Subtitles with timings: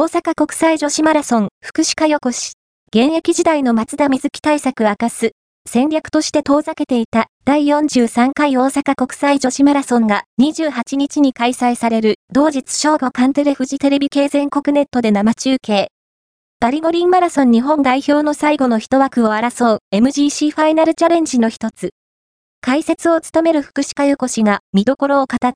[0.00, 2.52] 大阪国際女子マラソン、福祉かよこし。
[2.90, 5.32] 現役時代の松田瑞希対策明かす。
[5.68, 15.88] 戦略として遠ざけていた第43回大阪国際女子マラソンが28日に開催される同日正午カンテレフジテレビ系全国ネットで生中継。
[16.60, 21.90] パリ五輪マラソン日本代表の最後の一枠を争う MGC ファイナルチャレンジの一つ。
[22.62, 25.52] 解説を務める福祉加代子氏が見どころを語った。